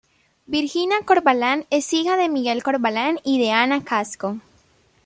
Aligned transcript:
Virgina 0.47 0.95
Corvalán 1.05 1.67
es 1.69 1.93
hija 1.93 2.17
de 2.17 2.27
Miguel 2.27 2.63
Corvalán 2.63 3.19
y 3.23 3.37
de 3.39 3.51
Ana 3.51 3.83
Casco. 3.83 4.39